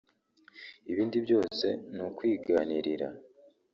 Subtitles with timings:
[0.91, 3.07] ibindi byose ni ukwiganirira